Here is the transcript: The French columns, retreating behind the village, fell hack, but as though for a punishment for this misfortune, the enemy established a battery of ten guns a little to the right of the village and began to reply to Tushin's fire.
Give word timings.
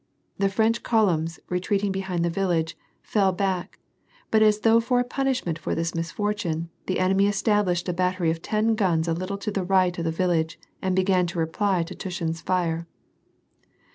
The 0.39 0.49
French 0.49 0.81
columns, 0.81 1.39
retreating 1.47 1.91
behind 1.91 2.25
the 2.25 2.31
village, 2.31 2.75
fell 3.03 3.35
hack, 3.37 3.77
but 4.31 4.41
as 4.41 4.61
though 4.61 4.79
for 4.79 4.99
a 4.99 5.03
punishment 5.03 5.59
for 5.59 5.75
this 5.75 5.93
misfortune, 5.93 6.71
the 6.87 6.97
enemy 6.97 7.27
established 7.27 7.87
a 7.87 7.93
battery 7.93 8.31
of 8.31 8.41
ten 8.41 8.73
guns 8.73 9.07
a 9.07 9.13
little 9.13 9.37
to 9.37 9.51
the 9.51 9.63
right 9.63 9.95
of 9.95 10.03
the 10.05 10.09
village 10.09 10.59
and 10.81 10.95
began 10.95 11.27
to 11.27 11.37
reply 11.37 11.83
to 11.83 11.93
Tushin's 11.93 12.41
fire. 12.41 12.87